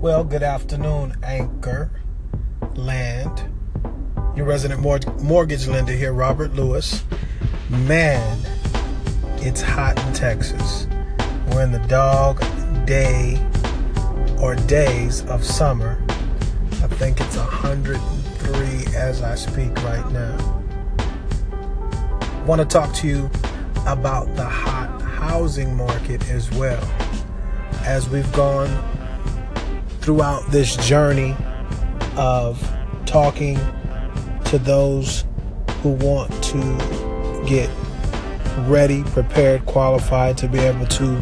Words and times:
Well, 0.00 0.24
good 0.24 0.42
afternoon, 0.42 1.16
Anchor 1.22 1.90
Land. 2.74 3.48
Your 4.36 4.44
resident 4.44 4.82
mortgage 5.22 5.66
lender 5.66 5.94
here, 5.94 6.12
Robert 6.12 6.52
Lewis. 6.52 7.02
Man, 7.70 8.38
it's 9.38 9.62
hot 9.62 9.98
in 10.06 10.12
Texas. 10.12 10.86
We're 11.48 11.62
in 11.62 11.72
the 11.72 11.82
dog 11.88 12.40
day 12.84 13.42
or 14.38 14.54
days 14.54 15.24
of 15.24 15.42
summer. 15.42 15.98
I 16.82 16.88
think 16.88 17.18
it's 17.18 17.38
103 17.38 18.94
as 18.94 19.22
I 19.22 19.34
speak 19.34 19.74
right 19.82 20.06
now. 20.12 20.62
Want 22.44 22.60
to 22.60 22.66
talk 22.66 22.92
to 22.96 23.08
you 23.08 23.30
about 23.86 24.26
the 24.36 24.44
hot 24.44 25.00
housing 25.00 25.74
market 25.74 26.28
as 26.28 26.50
well. 26.50 26.86
As 27.86 28.10
we've 28.10 28.30
gone 28.34 28.68
throughout 30.06 30.48
this 30.52 30.76
journey 30.76 31.34
of 32.16 32.62
talking 33.06 33.58
to 34.44 34.56
those 34.56 35.24
who 35.82 35.88
want 35.90 36.30
to 36.44 37.44
get 37.44 37.68
ready, 38.68 39.02
prepared, 39.02 39.66
qualified 39.66 40.38
to 40.38 40.46
be 40.46 40.60
able 40.60 40.86
to 40.86 41.20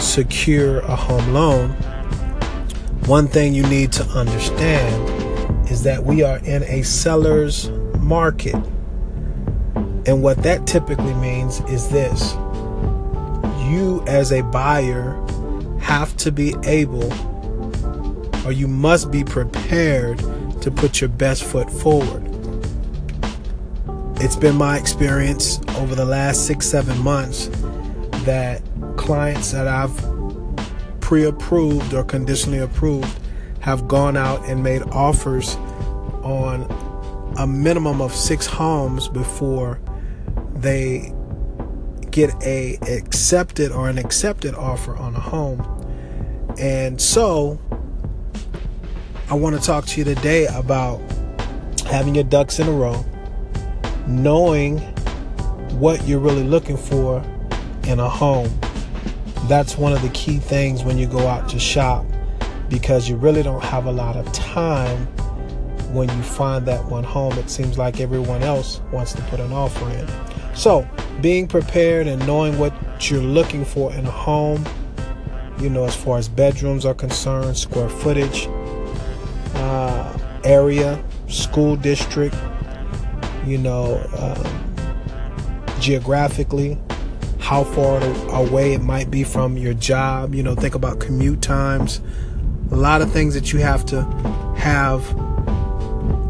secure 0.00 0.78
a 0.82 0.94
home 0.94 1.34
loan, 1.34 1.70
one 3.06 3.26
thing 3.26 3.54
you 3.54 3.64
need 3.64 3.90
to 3.90 4.04
understand 4.10 5.68
is 5.68 5.82
that 5.82 6.04
we 6.04 6.22
are 6.22 6.38
in 6.44 6.62
a 6.62 6.82
seller's 6.82 7.70
market. 7.98 8.54
And 10.06 10.22
what 10.22 10.40
that 10.44 10.64
typically 10.68 11.14
means 11.14 11.58
is 11.62 11.88
this 11.88 12.34
you, 13.68 14.04
as 14.06 14.30
a 14.30 14.42
buyer, 14.42 15.12
have 15.80 16.16
to 16.18 16.30
be 16.30 16.54
able 16.62 17.10
or 18.44 18.52
you 18.52 18.68
must 18.68 19.10
be 19.10 19.24
prepared 19.24 20.18
to 20.62 20.70
put 20.70 21.00
your 21.00 21.08
best 21.08 21.44
foot 21.44 21.70
forward. 21.70 22.28
It's 24.20 24.36
been 24.36 24.56
my 24.56 24.78
experience 24.78 25.60
over 25.76 25.94
the 25.94 26.04
last 26.04 26.46
six, 26.46 26.66
seven 26.66 26.98
months 26.98 27.50
that 28.24 28.62
clients 28.96 29.50
that 29.52 29.66
I've 29.66 29.96
pre 31.00 31.24
approved 31.24 31.92
or 31.92 32.04
conditionally 32.04 32.58
approved 32.58 33.18
have 33.60 33.88
gone 33.88 34.16
out 34.16 34.44
and 34.46 34.62
made 34.62 34.82
offers 34.82 35.56
on 36.22 36.66
a 37.38 37.46
minimum 37.46 38.00
of 38.00 38.14
six 38.14 38.46
homes 38.46 39.08
before 39.08 39.80
they 40.54 41.12
get 42.10 42.30
a 42.42 42.76
accepted 42.88 43.72
or 43.72 43.88
an 43.88 43.98
accepted 43.98 44.54
offer 44.54 44.96
on 44.96 45.16
a 45.16 45.20
home. 45.20 45.60
And 46.58 47.00
so 47.00 47.58
I 49.32 49.34
want 49.34 49.58
to 49.58 49.62
talk 49.62 49.86
to 49.86 49.98
you 49.98 50.04
today 50.04 50.46
about 50.48 51.00
having 51.86 52.14
your 52.14 52.24
ducks 52.24 52.58
in 52.58 52.68
a 52.68 52.70
row, 52.70 53.02
knowing 54.06 54.76
what 55.80 56.06
you're 56.06 56.18
really 56.18 56.42
looking 56.42 56.76
for 56.76 57.24
in 57.84 57.98
a 57.98 58.10
home. 58.10 58.50
That's 59.48 59.78
one 59.78 59.94
of 59.94 60.02
the 60.02 60.10
key 60.10 60.36
things 60.36 60.84
when 60.84 60.98
you 60.98 61.06
go 61.06 61.26
out 61.28 61.48
to 61.48 61.58
shop 61.58 62.04
because 62.68 63.08
you 63.08 63.16
really 63.16 63.42
don't 63.42 63.64
have 63.64 63.86
a 63.86 63.90
lot 63.90 64.16
of 64.16 64.30
time 64.34 65.06
when 65.94 66.10
you 66.10 66.22
find 66.22 66.66
that 66.66 66.84
one 66.84 67.02
home. 67.02 67.32
It 67.38 67.48
seems 67.48 67.78
like 67.78 68.00
everyone 68.00 68.42
else 68.42 68.82
wants 68.92 69.14
to 69.14 69.22
put 69.22 69.40
an 69.40 69.50
offer 69.50 69.88
in. 69.92 70.54
So, 70.54 70.86
being 71.22 71.48
prepared 71.48 72.06
and 72.06 72.20
knowing 72.26 72.58
what 72.58 72.74
you're 73.10 73.22
looking 73.22 73.64
for 73.64 73.94
in 73.94 74.04
a 74.04 74.10
home, 74.10 74.62
you 75.58 75.70
know, 75.70 75.84
as 75.84 75.96
far 75.96 76.18
as 76.18 76.28
bedrooms 76.28 76.84
are 76.84 76.92
concerned, 76.92 77.56
square 77.56 77.88
footage, 77.88 78.46
area, 80.44 81.02
school 81.28 81.76
district, 81.76 82.36
you 83.46 83.58
know, 83.58 84.04
um, 84.18 85.80
geographically, 85.80 86.78
how 87.38 87.64
far 87.64 88.00
away 88.30 88.72
it 88.72 88.82
might 88.82 89.10
be 89.10 89.24
from 89.24 89.56
your 89.56 89.74
job. 89.74 90.34
You 90.34 90.42
know, 90.42 90.54
think 90.54 90.74
about 90.74 91.00
commute 91.00 91.42
times. 91.42 92.00
A 92.70 92.76
lot 92.76 93.02
of 93.02 93.12
things 93.12 93.34
that 93.34 93.52
you 93.52 93.58
have 93.58 93.84
to 93.86 94.02
have 94.56 95.04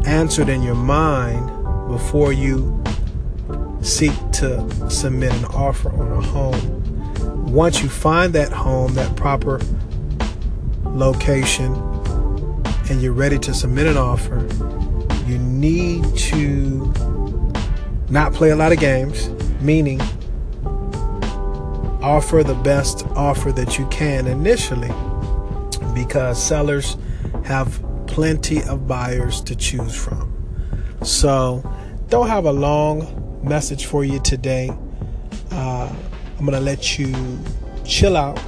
answered 0.05 0.49
in 0.49 0.63
your 0.63 0.75
mind 0.75 1.47
before 1.87 2.33
you 2.33 2.83
seek 3.81 4.13
to 4.31 4.89
submit 4.89 5.33
an 5.33 5.45
offer 5.45 5.89
on 5.91 6.11
a 6.11 6.21
home. 6.21 7.51
Once 7.51 7.83
you 7.83 7.89
find 7.89 8.33
that 8.33 8.51
home, 8.51 8.93
that 8.95 9.15
proper 9.15 9.61
location, 10.85 11.73
and 12.89 13.01
you're 13.01 13.13
ready 13.13 13.39
to 13.39 13.53
submit 13.53 13.87
an 13.87 13.97
offer, 13.97 14.45
you 15.25 15.37
need 15.37 16.03
to 16.17 16.93
not 18.09 18.33
play 18.33 18.49
a 18.49 18.55
lot 18.55 18.71
of 18.71 18.79
games, 18.79 19.29
meaning 19.61 20.01
offer 22.01 22.43
the 22.43 22.59
best 22.63 23.05
offer 23.15 23.51
that 23.53 23.79
you 23.79 23.87
can 23.87 24.27
initially 24.27 24.91
because 25.93 26.41
sellers 26.41 26.97
have 27.45 27.81
plenty 28.07 28.61
of 28.63 28.87
buyers 28.87 29.39
to 29.41 29.55
choose 29.55 29.95
from. 29.95 30.29
So, 31.03 31.63
don't 32.09 32.27
have 32.27 32.45
a 32.45 32.51
long 32.51 33.39
message 33.43 33.85
for 33.85 34.03
you 34.03 34.19
today. 34.19 34.69
Uh, 35.51 35.93
I'm 36.37 36.45
going 36.45 36.51
to 36.51 36.59
let 36.59 36.99
you 36.99 37.13
chill 37.85 38.17
out, 38.17 38.39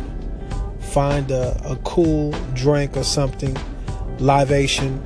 find 0.80 1.32
a, 1.32 1.60
a 1.66 1.78
cool 1.78 2.32
drink 2.54 2.98
or 2.98 3.04
something 3.04 3.56
libation 4.20 5.02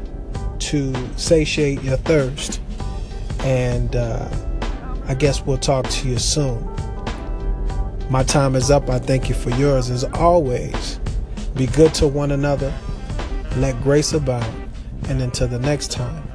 to 0.59 0.94
satiate 1.18 1.81
your 1.81 1.97
thirst. 1.97 2.62
And 3.42 3.96
uh, 3.96 4.30
I 5.08 5.14
guess 5.14 5.46
we'll 5.46 5.58
talk 5.58 5.88
to 5.90 6.09
you 6.09 6.20
soon. 6.20 6.64
My 8.09 8.24
time 8.24 8.56
is 8.56 8.72
up. 8.72 8.90
I 8.90 9.00
thank 9.00 9.30
you 9.30 9.36
for 9.36 9.52
yours 9.52 9.90
as 9.90 10.03
always. 10.03 11.00
Be 11.56 11.68
good 11.68 11.94
to 11.96 12.08
one 12.08 12.31
another. 12.31 12.74
Let 13.58 13.81
grace 13.81 14.14
abound. 14.14 14.70
And 15.08 15.22
until 15.22 15.47
the 15.47 15.59
next 15.59 15.91
time, 15.91 16.30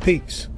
peace. 0.00 0.48